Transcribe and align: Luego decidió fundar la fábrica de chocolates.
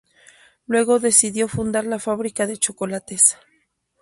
Luego 0.65 0.97
decidió 0.97 1.47
fundar 1.47 1.85
la 1.85 1.99
fábrica 1.99 2.47
de 2.47 2.57
chocolates. 2.57 3.37